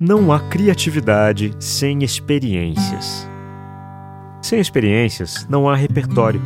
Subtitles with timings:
[0.00, 3.28] Não há criatividade sem experiências.
[4.40, 6.40] Sem experiências, não há repertório.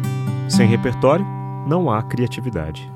[0.49, 1.27] Sem repertório,
[1.69, 2.91] não há criatividade.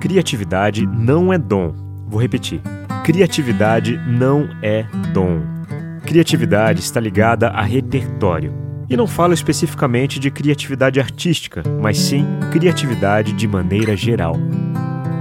[0.00, 1.72] Criatividade não é dom.
[2.08, 2.60] Vou repetir.
[3.04, 4.82] Criatividade não é
[5.12, 5.40] dom.
[6.04, 8.52] Criatividade está ligada a repertório.
[8.90, 14.34] E não falo especificamente de criatividade artística, mas sim criatividade de maneira geral.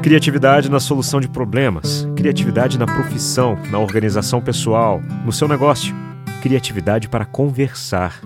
[0.04, 5.95] Criatividade na solução de problemas, criatividade na profissão, na organização pessoal, no seu negócio,
[6.41, 8.19] criatividade para conversar.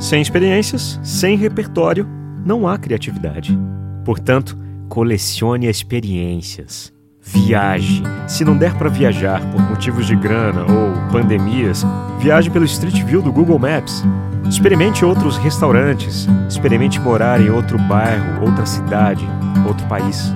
[0.00, 2.08] Sem experiências, sem repertório,
[2.42, 3.56] não há criatividade.
[4.02, 4.56] Portanto,
[4.88, 6.90] colecione experiências.
[7.20, 8.02] Viaje.
[8.26, 11.84] Se não der para viajar por motivos de grana ou pandemias,
[12.18, 14.02] viaje pelo Street View do Google Maps.
[14.48, 16.26] Experimente outros restaurantes.
[16.48, 19.28] Experimente morar em outro bairro, outra cidade,
[19.66, 20.32] outro país.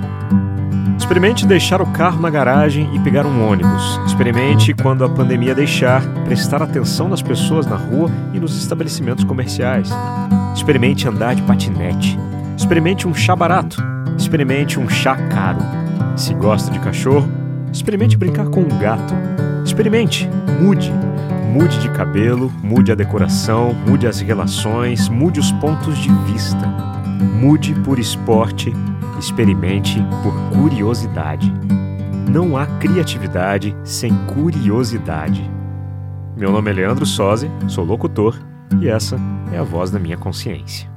[1.11, 4.01] Experimente deixar o carro na garagem e pegar um ônibus.
[4.07, 9.91] Experimente, quando a pandemia deixar, prestar atenção nas pessoas na rua e nos estabelecimentos comerciais.
[10.55, 12.17] Experimente andar de patinete.
[12.57, 13.83] Experimente um chá barato.
[14.17, 15.59] Experimente um chá caro.
[16.15, 17.29] Se gosta de cachorro,
[17.73, 19.13] experimente brincar com um gato.
[19.65, 20.93] Experimente, mude.
[21.53, 26.69] Mude de cabelo, mude a decoração, mude as relações, mude os pontos de vista.
[27.41, 28.73] Mude por esporte
[29.21, 31.53] Experimente por curiosidade.
[32.33, 35.49] Não há criatividade sem curiosidade.
[36.35, 38.41] Meu nome é Leandro Sozzi, sou locutor
[38.81, 39.19] e essa
[39.53, 40.91] é a voz da minha consciência.